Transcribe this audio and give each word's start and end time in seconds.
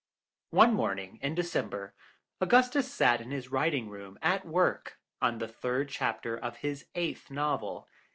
One 0.49 0.73
morning 0.73 1.19
in 1.21 1.35
December 1.35 1.93
Augustus 2.41 2.91
sat 2.91 3.21
in 3.21 3.29
his 3.29 3.51
writing 3.51 3.87
room, 3.87 4.17
at 4.23 4.47
work 4.47 4.97
on 5.21 5.37
the 5.37 5.47
third 5.47 5.89
chapter 5.89 6.35
of 6.35 6.57
his 6.65 6.87
eighth 6.95 7.29
novel. 7.29 7.87